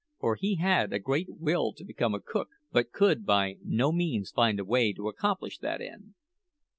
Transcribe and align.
For 0.19 0.33
he 0.35 0.55
had 0.55 0.91
a 0.91 0.97
great 0.97 1.27
will 1.29 1.73
to 1.73 1.85
become 1.85 2.15
a 2.15 2.19
cook, 2.19 2.49
but 2.71 2.91
could 2.91 3.23
by 3.23 3.57
no 3.63 3.91
means 3.91 4.31
find 4.31 4.59
a 4.59 4.65
way 4.65 4.93
to 4.93 5.09
accomplish 5.09 5.59
that 5.59 5.79
end. 5.79 6.15